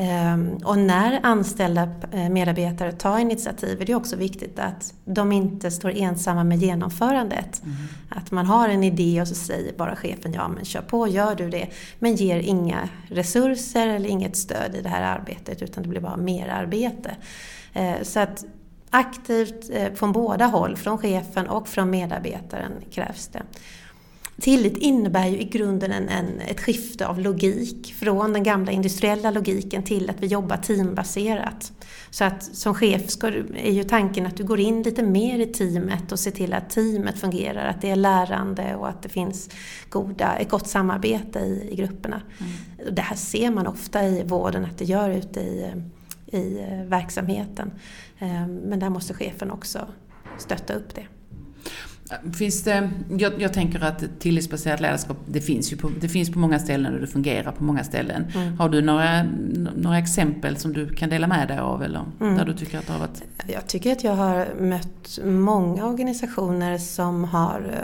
Ehm, 0.00 0.56
och 0.64 0.78
när 0.78 1.20
anställda 1.22 1.88
eh, 2.12 2.28
medarbetare 2.28 2.92
tar 2.92 3.18
initiativ 3.18 3.80
är 3.80 3.86
det 3.86 3.94
också 3.94 4.16
viktigt 4.16 4.58
att 4.58 4.94
de 5.04 5.32
inte 5.32 5.70
står 5.70 5.90
ensamma 5.90 6.44
med 6.44 6.58
genomförandet. 6.58 7.62
Mm. 7.64 7.76
Att 8.08 8.30
man 8.30 8.46
har 8.46 8.68
en 8.68 8.84
idé 8.84 9.20
och 9.20 9.28
så 9.28 9.34
säger 9.34 9.72
bara 9.72 9.96
chefen 9.96 10.32
ja 10.32 10.48
men 10.48 10.64
kör 10.64 10.80
på, 10.80 11.08
gör 11.08 11.34
du 11.34 11.50
det. 11.50 11.68
Men 11.98 12.16
ger 12.16 12.38
inga 12.38 12.88
resurser 13.08 13.88
eller 13.88 14.08
inget 14.08 14.36
stöd 14.36 14.74
i 14.74 14.82
det 14.82 14.88
här 14.88 15.18
arbetet 15.18 15.62
utan 15.62 15.82
det 15.82 15.88
blir 15.88 16.00
bara 16.00 16.16
mer 16.16 16.48
arbete. 16.48 17.16
Eh, 17.72 18.02
så 18.02 18.20
att 18.20 18.44
aktivt 18.90 19.70
eh, 19.72 19.92
från 19.94 20.12
båda 20.12 20.46
håll, 20.46 20.76
från 20.76 20.98
chefen 20.98 21.48
och 21.48 21.68
från 21.68 21.90
medarbetaren 21.90 22.72
krävs 22.90 23.28
det. 23.28 23.42
Tillit 24.40 24.76
innebär 24.76 25.26
ju 25.26 25.40
i 25.40 25.44
grunden 25.44 25.92
en, 25.92 26.08
en, 26.08 26.40
ett 26.40 26.60
skifte 26.60 27.06
av 27.06 27.20
logik 27.20 27.94
från 27.98 28.32
den 28.32 28.42
gamla 28.42 28.72
industriella 28.72 29.30
logiken 29.30 29.82
till 29.82 30.10
att 30.10 30.20
vi 30.20 30.26
jobbar 30.26 30.56
teambaserat. 30.56 31.72
Så 32.10 32.24
att 32.24 32.42
som 32.42 32.74
chef 32.74 33.10
ska, 33.10 33.28
är 33.56 33.72
ju 33.72 33.84
tanken 33.84 34.26
att 34.26 34.36
du 34.36 34.44
går 34.44 34.60
in 34.60 34.82
lite 34.82 35.02
mer 35.02 35.38
i 35.38 35.46
teamet 35.46 36.12
och 36.12 36.18
ser 36.18 36.30
till 36.30 36.52
att 36.52 36.70
teamet 36.70 37.18
fungerar, 37.18 37.68
att 37.68 37.82
det 37.82 37.90
är 37.90 37.96
lärande 37.96 38.74
och 38.74 38.88
att 38.88 39.02
det 39.02 39.08
finns 39.08 39.50
goda, 39.88 40.36
ett 40.36 40.48
gott 40.48 40.68
samarbete 40.68 41.38
i, 41.38 41.68
i 41.72 41.76
grupperna. 41.76 42.22
Mm. 42.38 42.94
Det 42.94 43.02
här 43.02 43.16
ser 43.16 43.50
man 43.50 43.66
ofta 43.66 44.06
i 44.06 44.22
vården 44.22 44.64
att 44.64 44.78
det 44.78 44.84
gör 44.84 45.10
ute 45.10 45.40
i, 45.40 45.72
i 46.26 46.58
verksamheten. 46.86 47.70
Ehm, 48.18 48.54
men 48.54 48.78
där 48.78 48.90
måste 48.90 49.14
chefen 49.14 49.50
också 49.50 49.88
stötta 50.38 50.74
upp 50.74 50.94
det. 50.94 51.06
Finns 52.38 52.62
det, 52.62 52.90
jag, 53.18 53.42
jag, 53.42 53.52
tänker 53.52 53.84
att 53.84 54.04
tillitsbaserat 54.18 54.80
ledarskap, 54.80 55.16
det 55.26 55.40
finns 55.40 55.72
ju 55.72 55.76
på, 55.76 55.90
det 56.00 56.08
finns 56.08 56.32
på 56.32 56.38
många 56.38 56.58
ställen 56.58 56.94
och 56.94 57.00
det 57.00 57.06
fungerar 57.06 57.52
på 57.52 57.64
många 57.64 57.84
ställen. 57.84 58.26
Mm. 58.34 58.58
Har 58.58 58.68
du 58.68 58.82
några, 58.82 59.22
några 59.76 59.98
exempel 59.98 60.56
som 60.56 60.72
du 60.72 60.88
kan 60.94 61.10
dela 61.10 61.26
med 61.26 61.48
dig 61.48 61.58
av 61.58 61.82
eller 61.82 62.04
mm. 62.20 62.36
där 62.36 62.44
du 62.44 62.54
tycker 62.54 62.78
att 62.78 62.86
det 62.86 62.92
har 62.92 63.00
varit? 63.00 63.22
Jag 63.46 63.66
tycker 63.66 63.92
att 63.92 64.04
jag 64.04 64.14
har 64.14 64.46
mött 64.60 65.18
många 65.24 65.86
organisationer 65.86 66.78
som 66.78 67.24
har, 67.24 67.74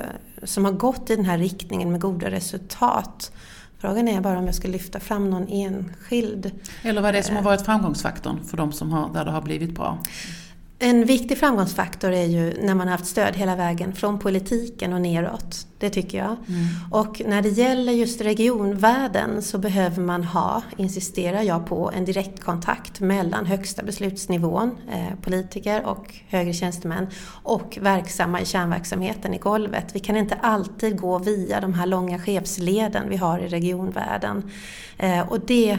som 0.43 0.65
har 0.65 0.73
gått 0.73 1.11
i 1.11 1.17
den 1.17 1.25
här 1.25 1.39
riktningen 1.39 1.93
med 1.93 2.01
goda 2.01 2.31
resultat. 2.31 3.33
Frågan 3.79 4.09
är 4.09 4.21
bara 4.21 4.39
om 4.39 4.47
jag 4.47 4.55
ska 4.55 4.69
lyfta 4.69 5.01
fram 5.01 5.31
någon 5.31 5.49
enskild. 5.49 6.51
Eller 6.83 7.01
vad 7.01 7.09
är 7.09 7.13
det 7.13 7.23
som 7.23 7.37
har 7.37 7.43
varit 7.43 7.65
framgångsfaktorn 7.65 8.45
för 8.45 8.57
de 8.57 8.73
som 8.73 8.93
har, 8.93 9.15
där 9.15 9.25
det 9.25 9.31
har 9.31 9.43
blivit 9.43 9.75
bra? 9.75 9.99
En 10.79 11.05
viktig 11.05 11.39
framgångsfaktor 11.39 12.13
är 12.13 12.25
ju 12.25 12.55
när 12.63 12.75
man 12.75 12.89
har 12.89 12.93
haft 12.93 13.07
stöd 13.07 13.37
hela 13.37 13.57
vägen 13.57 13.93
från 13.93 14.19
politiken 14.19 14.93
och 14.93 15.01
neråt. 15.01 15.67
Det 15.79 15.91
tycker 15.91 16.19
jag. 16.19 16.37
Mm. 16.49 16.67
Och 16.91 17.23
när 17.27 17.43
det 17.43 17.49
gäller 17.49 17.93
just 17.93 18.21
regionvärlden 18.21 19.43
så 19.43 19.59
behöver 19.59 20.03
man 20.03 20.25
ha, 20.25 20.63
insisterar 20.77 21.43
jag 21.43 21.67
på, 21.67 21.91
en 21.97 22.05
direktkontakt 22.05 23.01
mellan 23.01 23.47
högsta 23.47 23.83
beslutsnivån, 23.83 24.71
eh, 24.93 25.19
politiker 25.23 25.87
och 25.87 26.15
högre 26.29 26.53
tjänstemän 26.53 27.07
och 27.43 27.79
verksamma 27.81 28.41
i 28.41 28.47
kärnverksamheten 28.47 29.35
i 29.35 29.39
golvet. 29.39 29.87
Vi 29.93 30.01
kan 30.01 30.17
inte 30.17 30.35
alltid 30.35 31.01
gå 31.01 31.19
via 31.19 31.61
de 31.61 31.75
här 31.75 31.87
långa 31.87 32.19
chefsleden 32.19 33.09
vi 33.09 33.17
har 33.17 33.39
i 33.39 33.49
regionvärlden. 33.49 34.51
Eh, 34.99 35.21
och 35.29 35.41
det, 35.41 35.79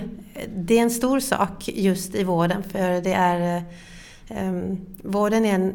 det 0.56 0.78
är 0.78 0.82
en 0.82 0.92
stor 0.92 1.20
sak 1.20 1.68
just 1.68 2.16
i 2.16 2.24
vården 2.24 2.64
för 2.64 3.02
det 3.02 3.14
är 3.14 3.56
Um, 3.58 3.66
vården 5.04 5.46
är 5.46 5.56
en, 5.56 5.74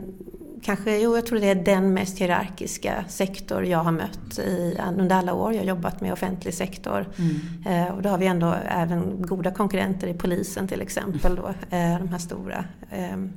kanske, 0.62 0.98
jo 0.98 1.16
jag 1.16 1.26
tror 1.26 1.40
det 1.40 1.46
är 1.46 1.54
den 1.54 1.94
mest 1.94 2.18
hierarkiska 2.18 3.04
sektor 3.08 3.64
jag 3.64 3.78
har 3.78 3.92
mött 3.92 4.38
i, 4.38 4.78
under 4.98 5.16
alla 5.16 5.34
år 5.34 5.54
jag 5.54 5.64
jobbat 5.64 6.00
med 6.00 6.12
offentlig 6.12 6.54
sektor. 6.54 7.08
Mm. 7.18 7.86
Uh, 7.86 7.94
och 7.94 8.02
då 8.02 8.08
har 8.08 8.18
vi 8.18 8.26
ändå 8.26 8.54
även 8.68 9.22
goda 9.22 9.50
konkurrenter 9.50 10.06
i 10.06 10.14
polisen 10.14 10.68
till 10.68 10.80
exempel, 10.80 11.36
då, 11.36 11.48
uh, 11.48 11.98
de 11.98 12.08
här 12.08 12.18
stora 12.18 12.64
um, 13.12 13.32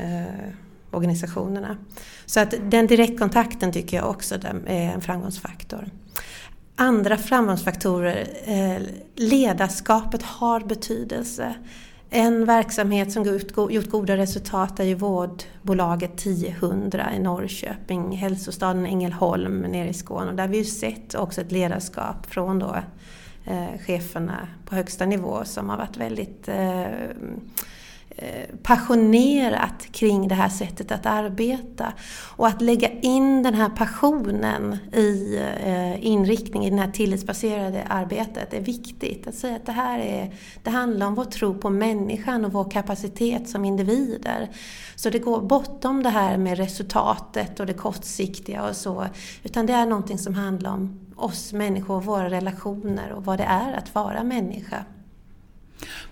uh, 0.00 0.52
organisationerna. 0.90 1.76
Så 2.26 2.40
att 2.40 2.54
den 2.70 2.86
direktkontakten 2.86 3.72
tycker 3.72 3.96
jag 3.96 4.10
också 4.10 4.34
är 4.34 4.64
en 4.66 5.00
framgångsfaktor. 5.00 5.88
Andra 6.76 7.16
framgångsfaktorer, 7.16 8.26
ledarskapet 9.16 10.22
har 10.22 10.60
betydelse. 10.60 11.54
En 12.14 12.44
verksamhet 12.44 13.12
som 13.12 13.24
gjort 13.70 13.90
goda 13.90 14.16
resultat 14.16 14.80
är 14.80 14.84
ju 14.84 14.94
vårdbolaget 14.94 16.14
1000 16.14 16.92
i 17.16 17.18
Norrköping, 17.18 18.16
hälsostaden 18.16 18.86
Ängelholm 18.86 19.60
nere 19.60 19.88
i 19.88 19.92
Skåne. 19.92 20.30
Och 20.30 20.36
där 20.36 20.42
har 20.44 20.48
vi 20.48 20.58
ju 20.58 20.64
sett 20.64 21.14
också 21.14 21.40
ett 21.40 21.52
ledarskap 21.52 22.26
från 22.26 22.58
då, 22.58 22.76
eh, 23.44 23.78
cheferna 23.86 24.48
på 24.66 24.74
högsta 24.74 25.06
nivå 25.06 25.44
som 25.44 25.68
har 25.68 25.76
varit 25.76 25.96
väldigt 25.96 26.48
eh, 26.48 26.82
Eh, 26.82 27.08
Eh, 28.16 28.56
passionerat 28.62 29.86
kring 29.92 30.28
det 30.28 30.34
här 30.34 30.48
sättet 30.48 30.92
att 30.92 31.06
arbeta. 31.06 31.92
Och 32.36 32.46
att 32.46 32.62
lägga 32.62 32.88
in 32.90 33.42
den 33.42 33.54
här 33.54 33.68
passionen 33.68 34.76
i 34.92 35.36
eh, 35.64 36.06
inriktningen, 36.06 36.72
i 36.72 36.76
det 36.76 36.82
här 36.82 36.92
tillitsbaserade 36.92 37.84
arbetet 37.88 38.54
är 38.54 38.60
viktigt. 38.60 39.26
Att 39.26 39.34
säga 39.34 39.56
att 39.56 39.66
det 39.66 39.72
här 39.72 39.98
är, 39.98 40.34
det 40.62 40.70
handlar 40.70 41.06
om 41.06 41.14
vår 41.14 41.24
tro 41.24 41.54
på 41.54 41.70
människan 41.70 42.44
och 42.44 42.52
vår 42.52 42.70
kapacitet 42.70 43.48
som 43.48 43.64
individer. 43.64 44.48
Så 44.94 45.10
det 45.10 45.18
går 45.18 45.40
bortom 45.40 46.02
det 46.02 46.10
här 46.10 46.36
med 46.36 46.58
resultatet 46.58 47.60
och 47.60 47.66
det 47.66 47.74
kortsiktiga 47.74 48.68
och 48.68 48.76
så. 48.76 49.06
Utan 49.42 49.66
det 49.66 49.72
är 49.72 49.86
någonting 49.86 50.18
som 50.18 50.34
handlar 50.34 50.70
om 50.70 51.00
oss 51.16 51.52
människor, 51.52 52.00
våra 52.00 52.30
relationer 52.30 53.12
och 53.12 53.24
vad 53.24 53.38
det 53.38 53.44
är 53.44 53.72
att 53.72 53.94
vara 53.94 54.24
människa. 54.24 54.84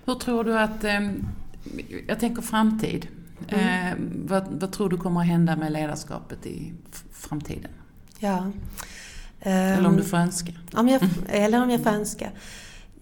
Hur 0.04 0.14
tror 0.14 0.44
du 0.44 0.58
att 0.58 0.84
eh, 0.84 1.00
jag 2.08 2.20
tänker 2.20 2.42
framtid. 2.42 3.06
Mm. 3.48 3.86
Eh, 3.86 3.98
vad, 4.28 4.46
vad, 4.50 4.72
tror 4.72 4.88
du 4.90 4.96
kommer 4.96 5.20
att 5.20 5.26
hända 5.26 5.56
med 5.56 5.72
ledarskapet 5.72 6.46
i 6.46 6.72
framtiden? 7.12 7.70
Ja. 8.18 8.50
Eller 9.40 9.88
om 9.88 9.96
du 9.96 10.04
får 10.04 10.16
önska. 10.16 10.52
Om 10.72 10.88
jag, 10.88 11.02
eller 11.28 11.62
om 11.62 11.70
jag 11.70 11.82
får 11.82 11.90
önska. 11.90 12.30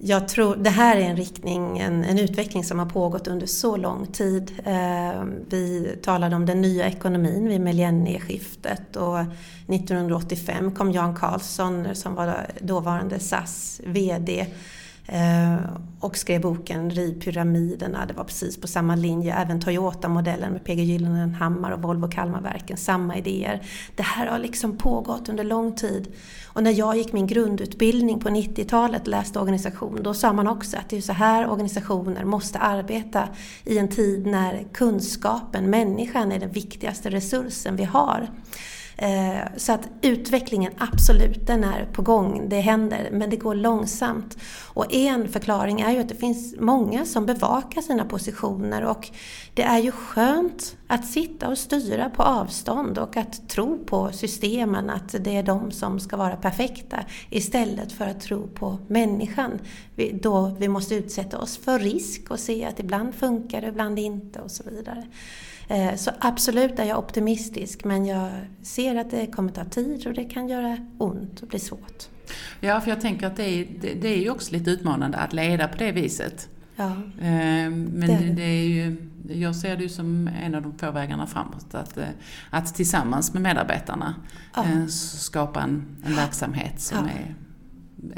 Jag 0.01 0.29
tror, 0.29 0.57
det 0.57 0.71
här 0.71 0.97
är 0.97 1.01
en 1.01 1.17
riktning, 1.17 1.79
en, 1.79 2.05
en, 2.05 2.19
utveckling 2.19 2.65
som 2.65 2.79
har 2.79 2.87
pågått 2.87 3.29
under 3.29 3.47
så 3.47 3.77
lång 3.77 4.07
tid. 4.07 4.53
Eh, 4.65 5.25
vi 5.49 5.97
talade 6.03 6.37
om 6.37 6.47
den 6.47 6.61
nya 6.61 6.87
ekonomin 6.87 7.49
vid 7.49 7.61
millennieskiftet 7.61 8.97
och 8.97 9.19
1985 9.21 10.75
kom 10.75 10.93
Jan 10.93 11.17
Carlsson 11.17 11.95
som 11.95 12.15
var 12.15 12.47
dåvarande 12.61 13.19
SAS 13.19 13.81
VD 13.87 14.47
Eh, 15.13 15.57
och 16.01 16.17
skrev 16.17 16.41
boken 16.41 16.91
Riv 16.91 17.21
pyramiderna. 17.21 18.07
Det 18.07 18.15
var 18.15 18.25
precis 18.25 18.61
på 18.61 18.67
samma 18.67 18.97
linje. 18.97 19.35
Även 19.35 19.61
Toyota-modellen 19.61 20.53
med 20.53 20.65
PG 20.65 20.85
Gyllenhammar 20.85 21.71
och 21.71 21.83
Volvo 21.83 22.09
Kalmarverken, 22.09 22.77
samma 22.77 23.17
idéer. 23.17 23.63
Det 23.97 24.03
här 24.03 24.27
har 24.27 24.39
liksom 24.39 24.77
pågått 24.77 25.29
under 25.29 25.45
lång 25.45 25.77
tid. 25.77 26.09
Och 26.47 26.63
när 26.63 26.71
jag 26.71 26.97
gick 26.97 27.13
min 27.13 27.27
grundutbildning 27.27 28.21
på 28.21 28.29
90-talet 28.29 29.03
och 29.03 29.09
läste 29.09 29.39
organisation, 29.39 30.03
då 30.03 30.15
sa 30.15 30.33
man 30.33 30.49
också 30.49 30.77
att 30.77 30.89
det 30.89 30.97
är 30.97 31.01
så 31.01 31.13
här 31.13 31.51
organisationer 31.51 32.25
måste 32.25 32.59
arbeta 32.59 33.29
i 33.65 33.79
en 33.79 33.89
tid 33.89 34.27
när 34.27 34.65
kunskapen, 34.73 35.71
människan, 35.71 36.33
är 36.33 36.39
den 36.39 36.53
viktigaste 36.53 37.11
resursen 37.11 37.77
vi 37.77 37.85
har. 37.85 38.29
Eh, 38.99 39.41
så 39.57 39.73
att 39.73 39.89
utvecklingen, 40.03 40.73
absolut, 40.79 41.47
den 41.47 41.65
är 41.65 41.85
på 41.93 42.03
gång. 42.03 42.49
Det 42.49 42.61
händer, 42.61 43.09
men 43.13 43.31
det 43.31 43.37
går 43.37 43.55
långsamt. 43.55 44.39
Och 44.67 44.95
en 44.95 45.29
förklaring 45.29 45.81
är 45.81 45.93
ju 45.93 45.99
att 45.99 46.09
det 46.09 46.15
finns 46.15 46.55
många 46.59 47.05
som 47.05 47.27
bevakar 47.27 47.81
sina 47.81 48.05
positioner 48.05 48.85
och 48.85 49.11
det 49.55 49.63
är 49.63 49.79
ju 49.79 49.93
skönt 49.93 50.77
att 50.89 51.07
sitta 51.07 51.49
och 51.49 51.59
styra 51.59 52.11
på 52.11 52.23
avstånd 52.23 52.99
och 52.99 53.17
att 53.17 53.49
tro 53.49 53.85
på 53.85 54.13
systemen, 54.13 54.91
att 54.91 55.15
det 55.21 55.37
är 55.37 55.43
de 55.43 55.71
som 55.71 56.01
ska 56.01 56.17
vara 56.17 56.37
perfekta 56.37 57.05
istället 57.31 57.93
för 57.93 58.07
att 58.07 58.21
tro 58.21 58.47
på 58.47 58.79
människan. 58.87 59.59
Då 60.13 60.57
vi 60.59 60.69
måste 60.69 60.95
utsätta 60.95 61.39
oss 61.39 61.57
för 61.59 61.79
risk 61.79 62.31
och 62.31 62.41
se 62.41 62.65
att 62.65 62.81
ibland 62.81 63.15
funkar 63.15 63.61
det, 63.61 63.69
ibland 63.69 63.99
inte 63.99 64.41
och 64.41 64.51
så 64.51 64.63
vidare. 64.71 65.07
Eh, 65.69 65.95
så 65.97 66.11
absolut 66.19 66.79
är 66.79 66.85
jag 66.85 66.99
optimistisk 66.99 67.85
men 67.85 68.07
jag 68.07 68.31
ser 68.63 68.97
att 68.97 69.11
det 69.11 69.27
kommer 69.27 69.53
ta 69.53 69.65
tid 69.65 70.07
och 70.07 70.15
det 70.15 70.25
kan 70.25 70.49
göra 70.49 70.77
ont 70.99 71.43
och 71.43 71.49
bli 71.49 71.59
svårt. 71.59 72.09
Ja, 72.61 72.81
för 72.81 72.91
jag 72.91 73.01
tänker 73.01 73.27
att 73.27 73.37
det 73.37 73.45
är, 73.45 73.67
det, 73.81 73.95
det 73.95 74.09
är 74.09 74.19
ju 74.19 74.31
också 74.31 74.53
lite 74.53 74.71
utmanande 74.71 75.19
att 75.19 75.33
leda 75.33 75.69
på 75.69 75.77
det 75.79 75.93
viset. 75.93 76.49
Ja, 76.79 76.85
Eh, 77.21 77.71
Men 77.71 78.35
det. 78.37 78.43
är 78.43 78.65
ju, 78.69 78.97
jag 79.29 79.57
ser 79.57 79.77
det 79.77 79.83
ju 79.83 79.89
som 79.89 80.29
en 80.43 80.55
av 80.55 80.63
de 80.63 80.79
få 80.79 80.91
vägarna 80.91 81.27
framåt. 81.27 81.75
Att, 81.75 81.97
eh, 81.99 82.05
att 82.51 82.75
tillsammans 82.75 83.33
med 83.33 83.43
medarbetarna 83.43 84.15
Ja. 84.57 84.65
eh, 84.65 84.87
skapa 84.87 85.61
en, 85.63 85.97
en 86.07 86.15
verksamhet 86.17 86.81
som 86.81 86.99
Ja. 86.99 87.05
är, 87.05 87.35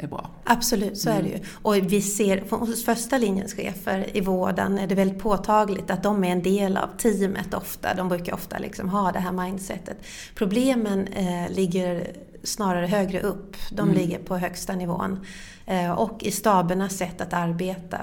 är 0.03 0.07
bra. 0.07 0.29
Absolut, 0.43 0.97
så 0.97 1.09
är 1.09 1.23
det 1.23 1.29
ju. 1.29 1.39
Och 1.61 1.75
vi 1.75 2.01
ser 2.01 2.43
hos 2.49 2.85
första 2.85 3.17
linjens 3.17 3.53
chefer 3.53 4.17
i 4.17 4.21
vården 4.21 4.79
är 4.79 4.87
det 4.87 4.95
väldigt 4.95 5.19
påtagligt 5.19 5.91
att 5.91 6.03
de 6.03 6.23
är 6.23 6.31
en 6.31 6.43
del 6.43 6.77
av 6.77 6.87
teamet 6.97 7.53
ofta. 7.53 7.93
De 7.93 8.09
brukar 8.09 8.33
ofta 8.33 8.57
liksom 8.57 8.89
ha 8.89 9.11
det 9.11 9.19
här 9.19 9.31
mindsetet. 9.31 9.97
Problemen 10.35 11.07
eh, 11.07 11.49
ligger 11.55 12.11
snarare 12.43 12.85
högre 12.85 13.19
upp. 13.21 13.55
De 13.71 13.81
Mm. 13.89 13.95
ligger 13.95 14.19
på 14.19 14.37
högsta 14.37 14.75
nivån. 14.75 15.19
Eh, 15.65 15.91
och 15.91 16.23
i 16.23 16.31
stabernas 16.31 16.97
sätt 16.97 17.21
att 17.21 17.33
arbeta. 17.33 17.97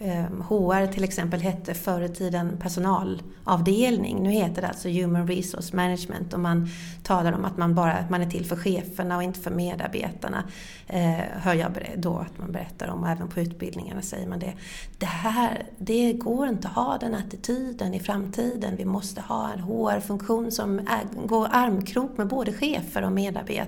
Eh, 0.00 0.18
eh, 0.18 0.24
HR 0.48 0.92
till 0.92 1.04
exempel 1.04 1.40
hette 1.40 1.74
förr 1.74 2.00
i 2.02 2.08
tiden 2.08 2.56
personalavdelning. 2.60 4.22
Nu 4.22 4.30
heter 4.30 4.62
det 4.62 4.68
alltså 4.68 4.88
Human 4.88 5.28
Resource 5.28 5.76
Management 5.76 6.32
och 6.34 6.40
man 6.40 6.68
talar 7.02 7.32
om 7.32 7.44
att 7.44 7.56
man 7.56 7.74
bara 7.74 8.04
man 8.10 8.22
är 8.22 8.30
till 8.30 8.44
för 8.46 8.56
cheferna 8.56 9.16
och 9.16 9.22
inte 9.22 9.40
för 9.40 9.50
medarbetarna. 9.50 10.44
Eh, 10.86 11.18
hör 11.36 11.54
jag 11.54 11.94
då 11.96 12.16
att 12.16 12.38
man 12.38 12.52
berättar 12.52 12.88
om, 12.88 13.02
och 13.02 13.08
även 13.08 13.28
på 13.28 13.40
utbildningarna 13.40 14.02
säger 14.02 14.28
man 14.28 14.38
det. 14.38 14.52
Det 14.98 15.06
här, 15.06 15.62
det 15.78 16.12
går 16.12 16.48
inte 16.48 16.68
att 16.68 16.74
ha 16.74 16.98
den 16.98 17.14
attityden 17.14 17.94
i 17.94 18.00
framtiden. 18.00 18.76
Vi 18.76 18.84
måste 18.84 19.20
ha 19.20 19.52
en 19.52 19.60
HR-funktion 19.60 20.50
som 20.50 20.78
är, 20.78 21.26
går 21.26 21.48
armkrok 21.50 22.18
med 22.18 22.26
både 22.26 22.52
chefer 22.52 23.02
och 23.04 23.12
medarbetare. 23.12 23.63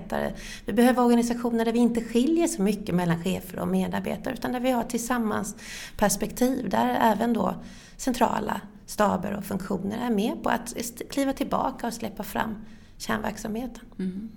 Vi 0.65 0.73
behöver 0.73 1.03
organisationer 1.03 1.65
där 1.65 1.71
vi 1.71 1.79
inte 1.79 2.01
skiljer 2.01 2.47
så 2.47 2.61
mycket 2.61 2.95
mellan 2.95 3.23
chefer 3.23 3.59
och 3.59 3.67
medarbetare 3.67 4.33
utan 4.33 4.51
där 4.51 4.59
vi 4.59 4.71
har 4.71 4.83
tillsammans 4.83 5.55
perspektiv 5.97 6.69
där 6.69 6.97
även 7.01 7.33
då 7.33 7.55
centrala 7.97 8.61
staber 8.85 9.33
och 9.33 9.43
funktioner 9.43 9.97
är 10.05 10.09
med 10.09 10.43
på 10.43 10.49
att 10.49 10.73
kliva 11.09 11.33
tillbaka 11.33 11.87
och 11.87 11.93
släppa 11.93 12.23
fram 12.23 12.55
kärnverksamheten. 12.97 13.83
Mm. 13.99 14.29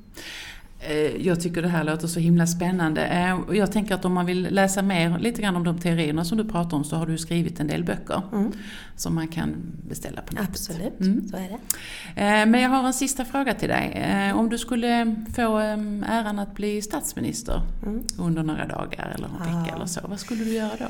Eh, 0.88 1.26
Jag 1.26 1.40
tycker 1.40 1.62
det 1.62 1.68
här 1.68 1.84
låter 1.84 2.06
så 2.08 2.20
himla 2.20 2.46
spännande. 2.46 3.06
Eh, 3.06 3.40
och 3.40 3.56
Jag 3.56 3.72
tänker 3.72 3.94
att 3.94 4.04
om 4.04 4.12
man 4.12 4.26
vill 4.26 4.42
läsa 4.54 4.82
mer 4.82 5.18
lite 5.18 5.42
grann 5.42 5.56
om 5.56 5.64
de 5.64 5.78
teorierna 5.78 6.24
som 6.24 6.38
du 6.38 6.44
pratar 6.44 6.76
om 6.76 6.84
så 6.84 6.96
har 6.96 7.06
du 7.06 7.18
skrivit 7.18 7.60
en 7.60 7.66
del 7.66 7.84
böcker 7.84 8.22
Mm. 8.32 8.52
som 8.96 9.14
man 9.14 9.28
kan 9.28 9.54
beställa 9.88 10.22
på 10.22 10.34
nätet. 10.34 10.48
Absolut, 10.48 11.00
Mm. 11.00 11.28
så 11.28 11.36
är 11.36 11.48
det. 11.48 12.20
Eh, 12.22 12.46
Men 12.46 12.60
jag 12.60 12.70
har 12.70 12.86
en 12.86 12.92
sista 12.94 13.24
fråga 13.24 13.54
till 13.54 13.68
dig. 13.68 14.32
Om 14.34 14.48
du 14.48 14.58
skulle 14.58 15.16
få 15.36 15.58
eh, 15.60 15.76
äran 16.18 16.38
att 16.38 16.54
bli 16.54 16.82
statsminister 16.82 17.62
Mm. 17.86 18.02
under 18.18 18.42
några 18.42 18.66
dagar 18.66 19.12
eller 19.14 19.26
en 19.28 19.38
vecka 19.38 19.64
Ja. 19.68 19.74
eller 19.76 19.86
så, 19.86 20.00
vad 20.04 20.20
skulle 20.20 20.44
du 20.44 20.50
göra 20.52 20.72
då? 20.78 20.86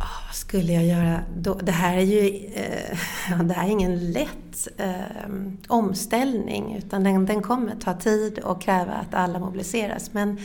Oh, 0.00 0.26
vad 0.26 0.34
skulle 0.34 0.72
jag 0.72 0.84
göra 0.84 1.20
då? 1.36 1.54
Det 1.54 1.72
här 1.72 1.96
är 1.96 2.02
ju 2.02 2.46
eh, 2.54 2.98
ja, 3.30 3.36
det 3.36 3.54
här 3.54 3.66
är 3.66 3.70
ingen 3.70 4.12
lätt 4.12 4.68
eh, 4.76 5.28
omställning 5.68 6.76
utan 6.76 7.04
den, 7.04 7.26
den 7.26 7.42
kommer 7.42 7.74
ta 7.74 7.94
tid 7.94 8.38
och 8.38 8.62
kräva 8.62 8.92
att 8.92 9.14
alla 9.14 9.38
mobiliseras. 9.38 10.12
Men 10.12 10.38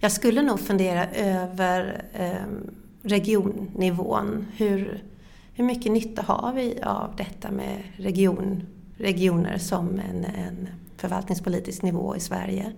jag 0.00 0.12
skulle 0.12 0.42
nog 0.42 0.60
fundera 0.60 1.06
över 1.10 2.02
eh, 2.12 2.32
regionnivån. 3.02 4.46
Hur, 4.56 5.02
hur 5.54 5.64
mycket 5.64 5.92
nytta 5.92 6.22
har 6.22 6.52
vi 6.52 6.82
av 6.82 7.14
detta 7.16 7.50
med 7.50 7.82
region, 7.96 8.62
regioner 8.98 9.58
som 9.58 10.00
en, 10.10 10.24
en 10.24 10.68
förvaltningspolitisk 10.96 11.82
nivå 11.82 12.16
i 12.16 12.20
Sverige? 12.20 12.72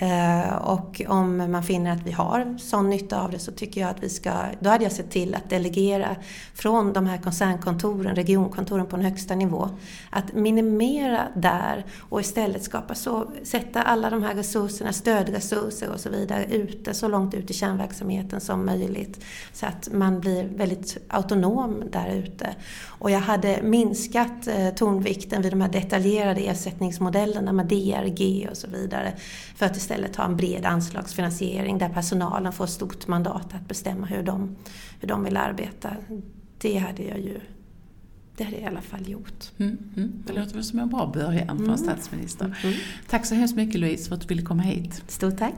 Eh, 0.00 0.56
och 0.56 1.02
om 1.08 1.36
man 1.36 1.62
finner 1.62 1.92
att 1.92 2.02
vi 2.06 2.12
har 2.12 2.58
sån 2.58 2.90
nytta 2.90 3.20
av 3.22 3.30
det 3.30 3.38
så 3.38 3.52
tycker 3.52 3.80
jag 3.80 3.90
att 3.90 4.02
vi 4.02 4.08
ska, 4.08 4.32
då 4.60 4.70
hade 4.70 4.84
jag 4.84 4.92
sett 4.92 5.10
till 5.10 5.34
att 5.34 5.50
delegera 5.50 6.16
från 6.54 6.92
de 6.92 7.06
här 7.06 7.18
koncernkontoren, 7.18 8.14
regionkontoren 8.14 8.86
på 8.86 8.96
en 8.96 9.02
högsta 9.02 9.34
nivå, 9.34 9.68
att 10.10 10.32
minimera 10.32 11.28
där 11.36 11.84
och 12.08 12.20
istället 12.20 12.62
skapa 12.62 12.94
så, 12.94 13.30
sätta 13.42 13.82
alla 13.82 14.10
de 14.10 14.22
här 14.22 14.34
resurserna, 14.34 14.92
stödresurser 14.92 15.90
och 15.90 16.00
så 16.00 16.10
vidare 16.10 16.44
ute, 16.44 16.94
så 16.94 17.08
långt 17.08 17.34
ut 17.34 17.50
i 17.50 17.54
kärnverksamheten 17.54 18.40
som 18.40 18.66
möjligt. 18.66 19.24
Så 19.52 19.66
att 19.66 19.88
man 19.92 20.20
blir 20.20 20.48
väldigt 20.56 20.96
autonom 21.08 21.82
där 21.92 22.08
ute. 22.08 22.54
Och 22.84 23.10
jag 23.10 23.20
hade 23.20 23.62
minskat 23.62 24.46
eh, 24.46 24.70
tonvikten 24.70 25.42
vid 25.42 25.52
de 25.52 25.60
här 25.60 25.68
detaljerade 25.68 26.40
ersättningsmodellerna 26.40 27.52
med 27.52 27.66
DRG 27.66 28.48
och 28.50 28.56
så 28.56 28.66
vidare. 28.68 29.12
För 29.56 29.66
att 29.66 29.87
istället 29.88 30.16
ha 30.16 30.24
en 30.24 30.36
bred 30.36 30.64
anslagsfinansiering 30.64 31.78
där 31.78 31.88
personalen 31.88 32.52
får 32.52 32.66
stort 32.66 33.06
mandat 33.06 33.54
att 33.54 33.68
bestämma 33.68 34.06
hur 34.06 34.22
de, 34.22 34.56
hur 35.00 35.08
de 35.08 35.24
vill 35.24 35.36
arbeta. 35.36 35.90
Det 36.58 36.78
hade 36.78 37.02
jag 37.02 37.18
ju 37.18 37.40
det 38.36 38.44
hade 38.44 38.56
jag 38.56 38.64
i 38.64 38.66
alla 38.66 38.80
fall 38.80 39.08
gjort. 39.08 39.44
Mm, 39.58 39.78
mm. 39.96 40.12
Det 40.26 40.32
låter 40.32 40.54
väl 40.54 40.64
som 40.64 40.78
en 40.78 40.88
bra 40.88 41.10
början 41.14 41.46
för 41.46 41.54
en 41.54 41.60
Mm. 41.64 41.76
statsminister. 41.78 42.44
Mm. 42.64 42.74
Tack 43.10 43.26
så 43.26 43.34
hemskt 43.34 43.56
mycket 43.56 43.80
Louise 43.80 44.08
för 44.08 44.14
att 44.14 44.20
du 44.20 44.26
ville 44.26 44.42
komma 44.42 44.62
hit. 44.62 45.02
Stort 45.06 45.38
tack! 45.38 45.54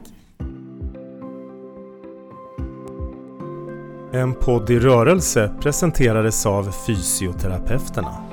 En 4.12 4.34
podd 4.34 4.70
i 4.70 4.78
rörelse 4.78 5.54
presenterades 5.60 6.46
av 6.46 6.72
Fysioterapeuterna. 6.86 8.29